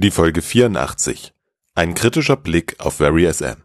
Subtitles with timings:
[0.00, 1.34] Die Folge 84.
[1.74, 3.64] Ein kritischer Blick auf VarySM.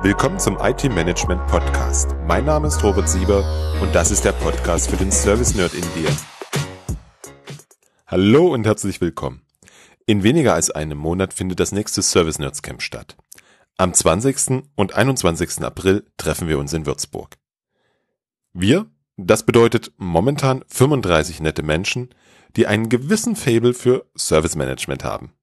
[0.00, 2.14] Willkommen zum IT Management Podcast.
[2.24, 3.44] Mein Name ist Robert Sieber
[3.82, 6.16] und das ist der Podcast für den Service Nerd in dir.
[8.06, 9.42] Hallo und herzlich willkommen.
[10.06, 13.16] In weniger als einem Monat findet das nächste Service Nerds Camp statt.
[13.76, 14.62] Am 20.
[14.76, 15.64] und 21.
[15.64, 17.38] April treffen wir uns in Würzburg.
[18.52, 18.86] Wir,
[19.26, 22.14] das bedeutet momentan 35 nette Menschen,
[22.56, 25.34] die einen gewissen Fable für Service Management haben.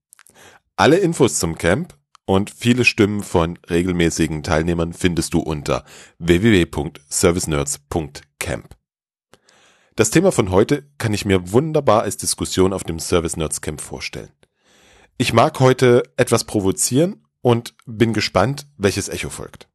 [0.76, 5.84] Alle Infos zum Camp und viele Stimmen von regelmäßigen Teilnehmern findest du unter
[6.20, 8.76] www.servicenerds.camp.
[9.96, 13.82] Das Thema von heute kann ich mir wunderbar als Diskussion auf dem Service Nerds Camp
[13.82, 14.32] vorstellen.
[15.18, 19.68] Ich mag heute etwas provozieren und bin gespannt, welches Echo folgt.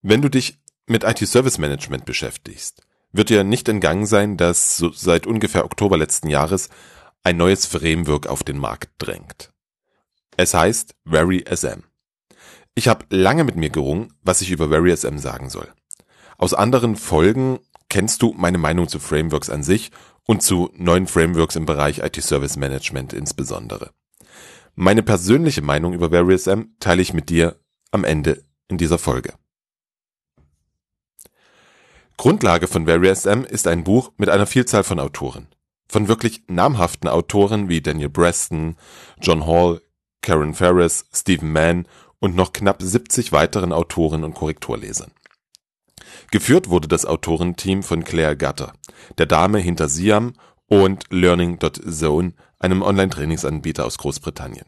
[0.00, 2.82] Wenn du dich mit IT-Service Management beschäftigst,
[3.12, 6.68] wird dir nicht entgangen sein, dass so seit ungefähr Oktober letzten Jahres
[7.24, 9.52] ein neues Framework auf den Markt drängt.
[10.36, 11.82] Es heißt VarySM.
[12.74, 15.72] Ich habe lange mit mir gerungen, was ich über VarySM sagen soll.
[16.36, 19.90] Aus anderen Folgen kennst du meine Meinung zu Frameworks an sich
[20.24, 23.90] und zu neuen Frameworks im Bereich IT-Service Management insbesondere.
[24.74, 27.58] Meine persönliche Meinung über VarySM teile ich mit dir
[27.92, 29.32] am Ende in dieser Folge.
[32.16, 35.48] Grundlage von VarySM ist ein Buch mit einer Vielzahl von Autoren.
[35.88, 38.76] Von wirklich namhaften Autoren wie Daniel Breston,
[39.20, 39.82] John Hall,
[40.22, 41.86] Karen Ferris, Stephen Mann
[42.18, 45.12] und noch knapp 70 weiteren Autoren und Korrekturlesern.
[46.30, 48.72] Geführt wurde das Autorenteam von Claire Gutter,
[49.18, 50.32] der Dame hinter Siam
[50.66, 54.66] und Learning.zone, einem Online-Trainingsanbieter aus Großbritannien.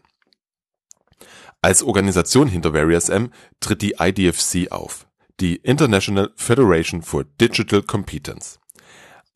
[1.63, 5.08] Als Organisation hinter VarySM tritt die IDFC auf
[5.41, 8.59] die International Federation for Digital Competence.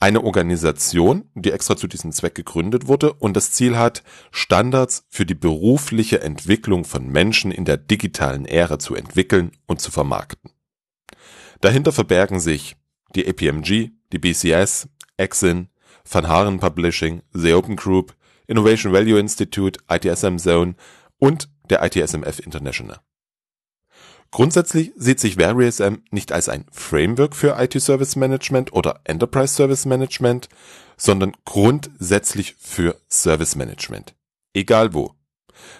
[0.00, 5.24] Eine Organisation, die extra zu diesem Zweck gegründet wurde und das Ziel hat, Standards für
[5.24, 10.50] die berufliche Entwicklung von Menschen in der digitalen Ära zu entwickeln und zu vermarkten.
[11.60, 12.74] Dahinter verbergen sich
[13.14, 15.68] die APMG, die BCS, Exin,
[16.10, 18.16] Van Haren Publishing, The Open Group,
[18.48, 20.74] Innovation Value Institute, ITSM Zone
[21.18, 22.98] und der ITSMF International.
[24.32, 30.48] Grundsätzlich sieht sich VarySM nicht als ein Framework für IT-Service Management oder Enterprise Service Management,
[30.96, 34.14] sondern grundsätzlich für Service Management.
[34.54, 35.14] Egal wo.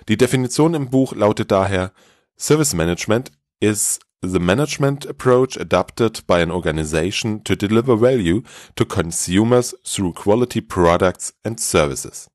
[0.09, 1.93] Die Definition im Buch lautet daher,
[2.37, 8.43] Service Management is the management approach adopted by an organization to deliver value
[8.77, 12.29] to consumers through quality products and services.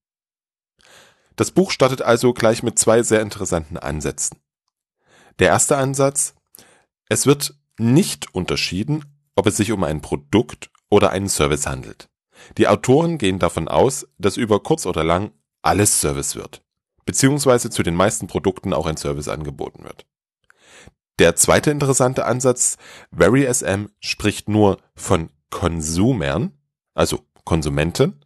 [1.36, 4.40] Das Buch startet also gleich mit zwei sehr interessanten Ansätzen.
[5.40, 6.34] Der erste Ansatz,
[7.10, 9.06] es wird nicht unterschieden,
[9.36, 12.10] ob es sich um ein Produkt oder einen Service handelt.
[12.58, 15.32] Die Autoren gehen davon aus, dass über kurz oder lang
[15.62, 16.64] alles Service wird,
[17.06, 20.06] beziehungsweise zu den meisten Produkten auch ein Service angeboten wird.
[21.20, 22.78] Der zweite interessante Ansatz,
[23.12, 26.52] VarySM spricht nur von Konsumern,
[26.94, 28.24] also Konsumenten.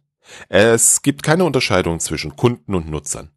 [0.48, 3.30] Es gibt keine Unterscheidung zwischen Kunden und Nutzern.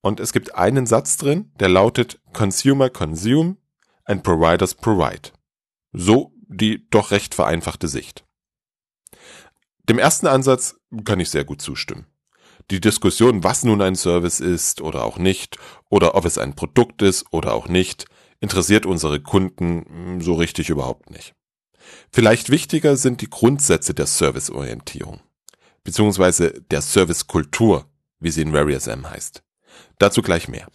[0.00, 3.56] Und es gibt einen Satz drin, der lautet Consumer consume
[4.04, 5.30] and Providers provide.
[5.92, 8.24] So die doch recht vereinfachte Sicht.
[9.88, 12.06] Dem ersten Ansatz kann ich sehr gut zustimmen.
[12.70, 17.02] Die Diskussion, was nun ein Service ist oder auch nicht, oder ob es ein Produkt
[17.02, 18.06] ist oder auch nicht,
[18.40, 21.34] interessiert unsere Kunden so richtig überhaupt nicht.
[22.12, 25.20] Vielleicht wichtiger sind die Grundsätze der Serviceorientierung,
[25.84, 27.86] beziehungsweise der Servicekultur,
[28.20, 29.42] wie sie in Various M heißt.
[29.98, 30.68] Dazu gleich mehr.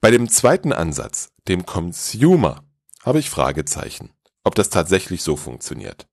[0.00, 2.62] Bei dem zweiten Ansatz, dem Consumer,
[3.02, 4.10] habe ich Fragezeichen,
[4.44, 6.06] ob das tatsächlich so funktioniert.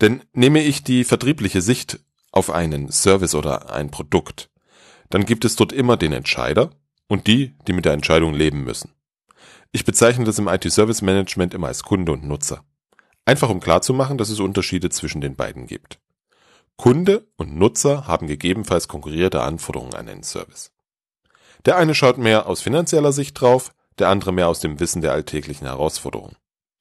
[0.00, 2.00] Denn nehme ich die vertriebliche Sicht
[2.32, 4.50] auf einen Service oder ein Produkt,
[5.10, 6.70] dann gibt es dort immer den Entscheider
[7.08, 8.92] und die, die mit der Entscheidung leben müssen.
[9.72, 12.64] Ich bezeichne das im IT-Service Management immer als Kunde und Nutzer.
[13.24, 15.98] Einfach um klarzumachen, dass es Unterschiede zwischen den beiden gibt.
[16.76, 20.72] Kunde und Nutzer haben gegebenenfalls konkurrierte Anforderungen an einen Service.
[21.64, 25.12] Der eine schaut mehr aus finanzieller Sicht drauf, der andere mehr aus dem Wissen der
[25.12, 26.36] alltäglichen Herausforderungen.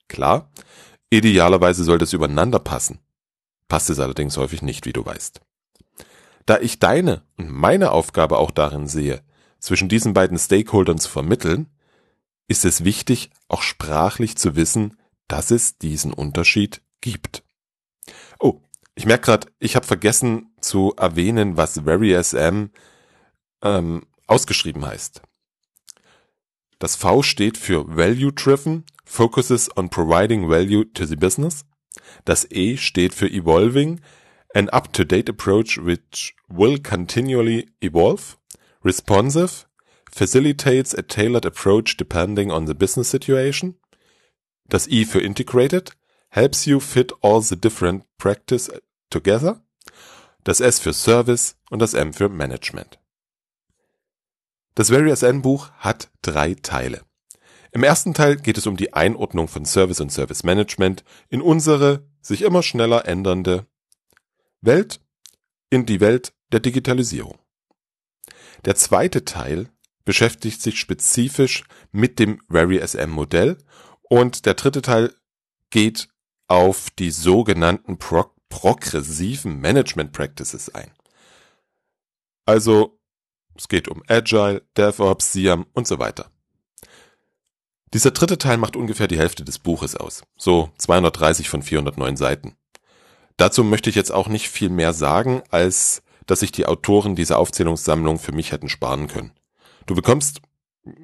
[0.07, 0.51] Klar,
[1.09, 2.99] idealerweise sollte es übereinander passen.
[3.67, 5.41] Passt es allerdings häufig nicht, wie du weißt.
[6.45, 9.23] Da ich deine und meine Aufgabe auch darin sehe,
[9.59, 11.67] zwischen diesen beiden Stakeholdern zu vermitteln,
[12.47, 17.44] ist es wichtig, auch sprachlich zu wissen, dass es diesen Unterschied gibt.
[18.95, 22.69] Ich merke gerade, ich habe vergessen zu erwähnen, was VarySM
[23.61, 25.21] ähm, ausgeschrieben heißt.
[26.79, 31.65] Das V steht für Value Driven, focuses on providing value to the business.
[32.23, 34.01] Das E steht für Evolving,
[34.53, 38.37] an up-to-date approach which will continually evolve.
[38.83, 39.65] Responsive,
[40.11, 43.75] facilitates a tailored approach depending on the business situation.
[44.67, 45.91] Das I für Integrated,
[46.29, 48.69] helps you fit all the different practice
[49.09, 49.61] together.
[50.43, 52.99] Das S für Service und das M für Management.
[54.75, 57.03] Das Various N Buch hat drei Teile.
[57.71, 62.07] Im ersten Teil geht es um die Einordnung von Service und Service Management in unsere
[62.21, 63.67] sich immer schneller ändernde
[64.61, 65.01] Welt,
[65.69, 67.37] in die Welt der Digitalisierung.
[68.65, 69.69] Der zweite Teil
[70.05, 73.57] beschäftigt sich spezifisch mit dem VarySM Modell
[74.03, 75.13] und der dritte Teil
[75.69, 76.07] geht
[76.47, 80.91] auf die sogenannten Pro progressiven Management Practices ein.
[82.45, 82.99] Also
[83.55, 86.29] es geht um Agile, DevOps, SIAM und so weiter.
[87.93, 92.57] Dieser dritte Teil macht ungefähr die Hälfte des Buches aus, so 230 von 409 Seiten.
[93.37, 97.37] Dazu möchte ich jetzt auch nicht viel mehr sagen, als dass sich die Autoren dieser
[97.37, 99.31] Aufzählungssammlung für mich hätten sparen können.
[99.85, 100.41] Du bekommst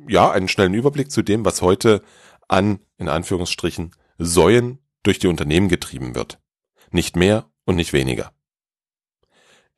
[0.08, 2.02] ja einen schnellen Überblick zu dem, was heute
[2.48, 6.40] an, in Anführungsstrichen, Säuen durch die Unternehmen getrieben wird.
[6.92, 8.32] Nicht mehr und nicht weniger.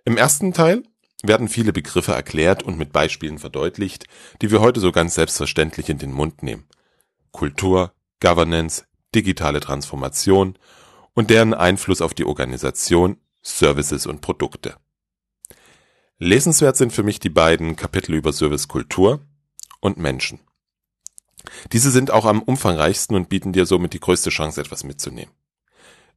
[0.06, 0.84] Im ersten Teil
[1.24, 4.06] werden viele Begriffe erklärt und mit Beispielen verdeutlicht,
[4.42, 6.68] die wir heute so ganz selbstverständlich in den Mund nehmen.
[7.32, 10.58] Kultur, Governance, digitale Transformation
[11.14, 14.76] und deren Einfluss auf die Organisation, Services und Produkte.
[16.18, 19.22] Lesenswert sind für mich die beiden Kapitel über Servicekultur
[19.80, 20.40] und Menschen.
[21.72, 25.32] Diese sind auch am umfangreichsten und bieten dir somit die größte Chance, etwas mitzunehmen.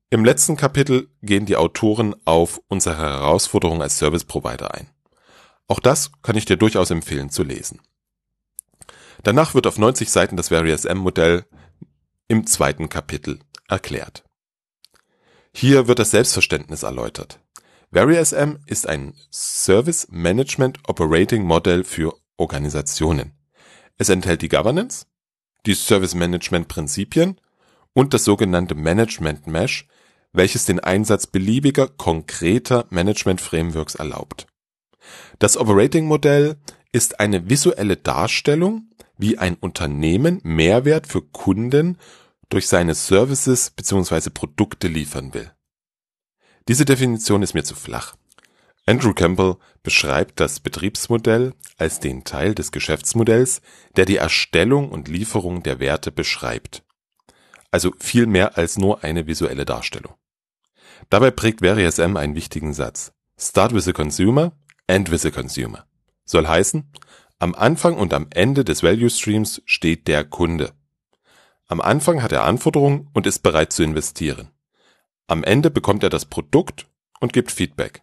[0.08, 4.88] Im letzten Kapitel gehen die Autoren auf unsere Herausforderung als Service Provider ein.
[5.66, 7.80] Auch das kann ich dir durchaus empfehlen zu lesen.
[9.24, 11.44] Danach wird auf 90 Seiten das Various M-Modell
[12.28, 14.22] im zweiten Kapitel erklärt.
[15.52, 17.40] Hier wird das Selbstverständnis erläutert.
[17.90, 23.32] Various M ist ein Service Management Operating Model für Organisationen.
[23.98, 25.06] Es enthält die Governance,
[25.64, 27.40] die Service Management Prinzipien
[27.96, 29.88] und das sogenannte Management Mesh,
[30.34, 34.46] welches den Einsatz beliebiger konkreter Management Frameworks erlaubt.
[35.38, 36.56] Das Operating-Modell
[36.92, 41.96] ist eine visuelle Darstellung, wie ein Unternehmen Mehrwert für Kunden
[42.50, 44.28] durch seine Services bzw.
[44.28, 45.50] Produkte liefern will.
[46.68, 48.14] Diese Definition ist mir zu flach.
[48.84, 53.62] Andrew Campbell beschreibt das Betriebsmodell als den Teil des Geschäftsmodells,
[53.96, 56.82] der die Erstellung und Lieferung der Werte beschreibt.
[57.76, 60.14] Also viel mehr als nur eine visuelle Darstellung.
[61.10, 63.12] Dabei prägt VariSM einen wichtigen Satz.
[63.38, 64.52] Start with the consumer
[64.86, 65.84] and with the consumer.
[66.24, 66.90] Soll heißen,
[67.38, 70.72] am Anfang und am Ende des Value Streams steht der Kunde.
[71.66, 74.48] Am Anfang hat er Anforderungen und ist bereit zu investieren.
[75.26, 76.86] Am Ende bekommt er das Produkt
[77.20, 78.00] und gibt Feedback.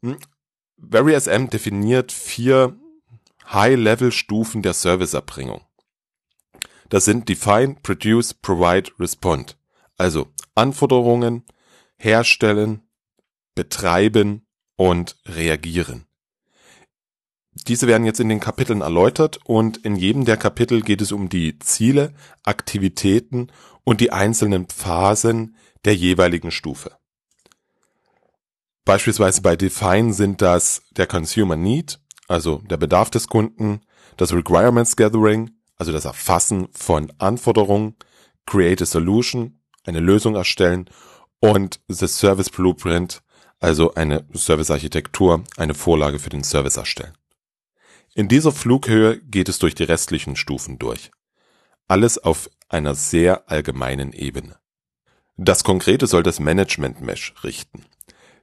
[0.00, 0.16] Hm,
[0.78, 2.74] VarySM definiert vier
[3.52, 5.60] High-Level-Stufen der Serviceerbringung.
[6.88, 9.58] Das sind Define, Produce, Provide, Respond.
[9.96, 11.44] Also Anforderungen,
[11.96, 12.82] herstellen,
[13.54, 14.46] betreiben
[14.76, 16.06] und reagieren.
[17.66, 21.28] Diese werden jetzt in den Kapiteln erläutert und in jedem der Kapitel geht es um
[21.28, 22.14] die Ziele,
[22.44, 23.50] Aktivitäten
[23.84, 26.96] und die einzelnen Phasen der jeweiligen Stufe.
[28.84, 33.80] Beispielsweise bei Define sind das der Consumer Need, also der Bedarf des Kunden,
[34.16, 37.94] das Requirements Gathering, also das Erfassen von Anforderungen,
[38.46, 40.90] Create a Solution, eine Lösung erstellen
[41.40, 43.22] und the Service Blueprint,
[43.60, 47.16] also eine Servicearchitektur, eine Vorlage für den Service erstellen.
[48.14, 51.10] In dieser Flughöhe geht es durch die restlichen Stufen durch.
[51.86, 54.56] Alles auf einer sehr allgemeinen Ebene.
[55.36, 57.84] Das Konkrete soll das Management Mesh richten.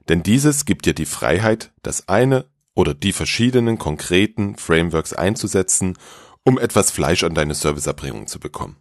[0.08, 5.98] Denn dieses gibt dir die Freiheit, das eine oder die verschiedenen konkreten Frameworks einzusetzen,
[6.46, 8.76] um etwas Fleisch an deine Serviceerbringung zu bekommen.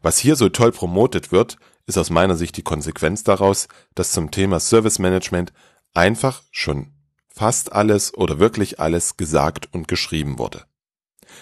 [0.00, 3.66] Was hier so toll promotet wird, ist aus meiner Sicht die Konsequenz daraus,
[3.96, 5.52] dass zum Thema Service Management
[5.92, 6.92] einfach schon
[7.28, 10.66] fast alles oder wirklich alles gesagt und geschrieben wurde.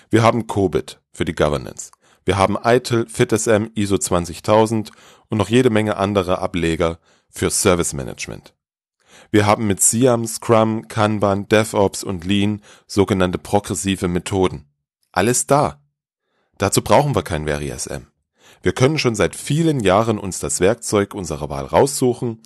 [0.08, 1.90] Wir haben COBIT für die Governance.
[2.24, 4.90] Wir haben ITIL, FitSM, ISO 20000
[5.28, 8.54] und noch jede Menge andere Ableger für Service Management.
[9.30, 14.66] Wir haben mit SIAM, Scrum, Kanban, DevOps und Lean sogenannte progressive Methoden.
[15.16, 15.80] Alles da.
[16.58, 18.06] Dazu brauchen wir kein VariSM.
[18.60, 22.42] Wir können schon seit vielen Jahren uns das Werkzeug unserer Wahl raussuchen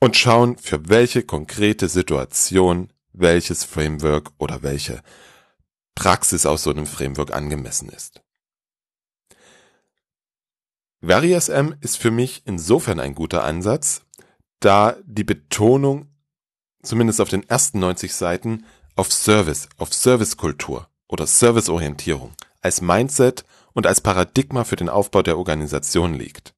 [0.00, 5.02] und schauen, für welche konkrete Situation welches Framework oder welche
[5.94, 8.22] Praxis aus so einem Framework angemessen ist.
[11.02, 14.06] VariSM ist für mich insofern ein guter Ansatz,
[14.60, 16.08] da die Betonung,
[16.82, 18.64] zumindest auf den ersten 90 Seiten,
[18.96, 25.38] auf Service, auf Servicekultur oder Serviceorientierung als Mindset und als Paradigma für den Aufbau der
[25.38, 26.54] Organisation liegt.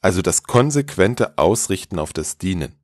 [0.00, 2.74] Also das konsequente Ausrichten auf das Dienen.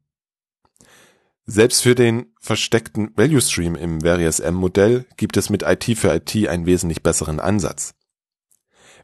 [1.46, 6.66] Selbst für den versteckten Value Stream im VariSM-Modell gibt es mit IT für IT einen
[6.66, 7.94] wesentlich besseren Ansatz.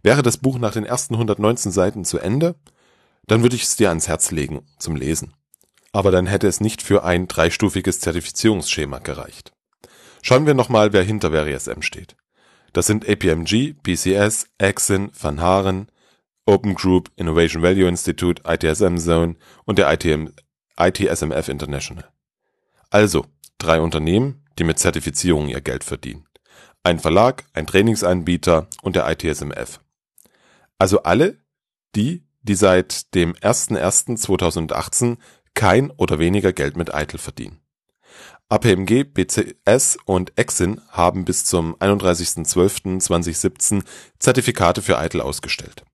[0.02, 2.54] Wäre das Buch nach den ersten 119 Seiten zu Ende,
[3.26, 5.34] dann würde ich es dir ans Herz legen zum Lesen.
[5.92, 9.55] Aber dann hätte es nicht für ein dreistufiges Zertifizierungsschema gereicht.
[10.22, 12.16] Schauen wir nochmal, wer hinter VariSM steht.
[12.72, 15.88] Das sind APMG, PCS, Axon, Van Haren,
[16.44, 20.28] Open Group, Innovation Value Institute, ITSM Zone und der ITM,
[20.78, 22.08] ITSMF International.
[22.90, 23.26] Also,
[23.58, 26.26] drei Unternehmen, die mit Zertifizierungen ihr Geld verdienen.
[26.82, 29.80] Ein Verlag, ein Trainingsanbieter und der ITSMF.
[30.78, 31.38] Also alle,
[31.94, 35.18] die, die seit dem 01.01.2018
[35.54, 37.60] kein oder weniger Geld mit Eitel verdienen.
[38.48, 43.82] APMG, BCS und Exin haben bis zum 31.12.2017
[44.20, 45.84] Zertifikate für Eitel ausgestellt.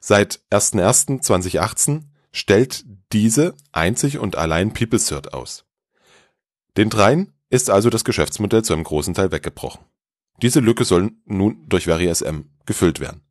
[0.00, 5.64] Seit 01.01.2018 stellt diese einzig und allein PeopleCert aus.
[6.76, 9.82] Den dreien ist also das Geschäftsmodell zu einem großen Teil weggebrochen.
[10.42, 13.22] Diese Lücke soll nun durch VariSM gefüllt werden.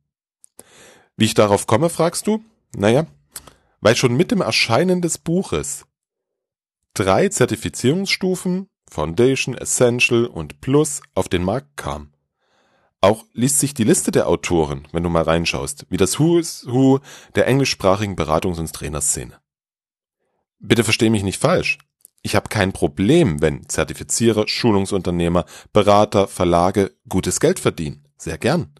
[1.16, 2.42] Wie ich darauf komme, fragst du?
[2.74, 3.06] Naja,
[3.80, 5.86] weil schon mit dem Erscheinen des Buches
[6.94, 12.12] drei Zertifizierungsstufen Foundation, Essential und Plus auf den Markt kamen.
[13.00, 16.64] Auch liest sich die Liste der Autoren, wenn du mal reinschaust, wie das Who is
[16.66, 17.00] Who
[17.34, 19.38] der englischsprachigen Beratungs- und Trainerszene.
[20.60, 21.78] Bitte versteh mich nicht falsch.
[22.22, 28.06] Ich habe kein Problem, wenn Zertifizierer, Schulungsunternehmer, Berater, Verlage gutes Geld verdienen.
[28.16, 28.72] Sehr gern.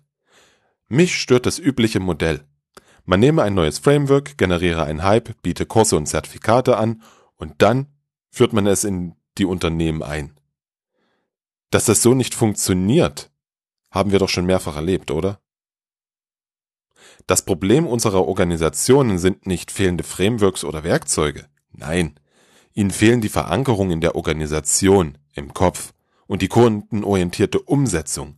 [0.89, 2.47] Mich stört das übliche Modell.
[3.05, 7.03] Man nehme ein neues Framework, generiere einen Hype, biete Kurse und Zertifikate an
[7.37, 7.94] und dann
[8.35, 10.37] führt man es in die Unternehmen ein.
[11.71, 13.31] Dass das so nicht funktioniert,
[13.93, 15.41] haben wir doch schon mehrfach erlebt, oder?
[17.29, 21.47] Das Problem unserer Organisationen sind nicht fehlende Frameworks oder Werkzeuge.
[21.71, 22.19] Nein,
[22.73, 25.95] ihnen fehlen die Verankerung in der Organisation, im Kopf
[26.27, 28.37] und die kundenorientierte Umsetzung.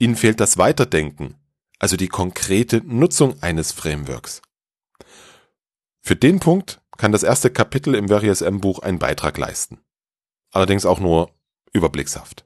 [0.00, 1.36] Ihnen fehlt das Weiterdenken,
[1.78, 4.42] also die konkrete Nutzung eines Frameworks.
[6.00, 9.80] Für den Punkt kann das erste Kapitel im VariSM-Buch einen Beitrag leisten.
[10.52, 11.30] Allerdings auch nur
[11.72, 12.44] überblickshaft.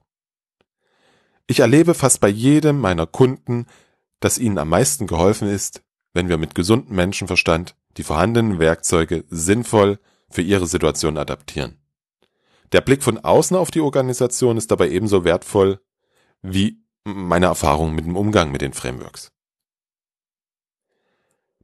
[1.47, 3.65] Ich erlebe fast bei jedem meiner Kunden,
[4.19, 9.99] dass ihnen am meisten geholfen ist, wenn wir mit gesundem Menschenverstand die vorhandenen Werkzeuge sinnvoll
[10.29, 11.77] für ihre Situation adaptieren.
[12.71, 15.81] Der Blick von außen auf die Organisation ist dabei ebenso wertvoll
[16.41, 19.31] wie meine Erfahrung mit dem Umgang mit den Frameworks.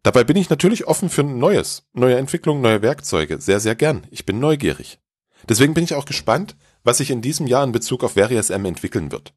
[0.03, 4.07] Dabei bin ich natürlich offen für Neues, neue Entwicklungen, neue Werkzeuge, sehr, sehr gern.
[4.11, 4.99] Ich bin neugierig.
[5.47, 9.11] Deswegen bin ich auch gespannt, was sich in diesem Jahr in Bezug auf VariSM entwickeln
[9.11, 9.33] wird.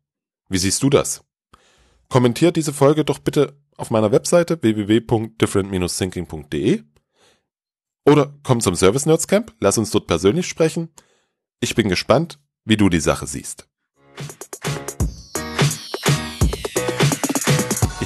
[0.48, 1.22] Wie siehst du das?
[2.08, 6.82] Kommentiert diese Folge doch bitte auf meiner Webseite www.different-thinking.de
[8.06, 10.88] oder komm zum Service Nerds Camp, lass uns dort persönlich sprechen.
[11.60, 13.68] Ich bin gespannt, wie du die Sache siehst.